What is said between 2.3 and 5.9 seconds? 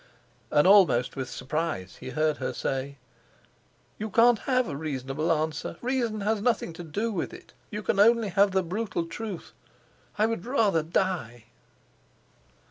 her say: "You can't have a reasonable answer.